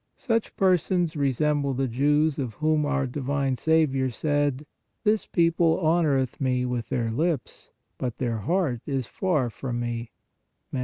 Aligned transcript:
Such 0.17 0.55
persons 0.55 1.15
resemble 1.15 1.75
the 1.75 1.87
Jews 1.87 2.39
of 2.39 2.55
whom 2.55 2.87
our 2.87 3.05
45 3.05 3.23
46 3.23 3.23
PRAYER 3.23 3.23
divine 3.23 3.57
Saviour 3.87 4.09
said:" 4.09 4.65
This 5.03 5.27
people 5.27 5.77
honoreth 5.77 6.41
Me 6.41 6.65
with 6.65 6.89
their 6.89 7.11
lips, 7.11 7.69
but 7.99 8.17
their 8.17 8.39
heart 8.39 8.81
is 8.87 9.05
far 9.05 9.51
from 9.51 9.79
Me" 9.79 10.09
(Mat. 10.71 10.79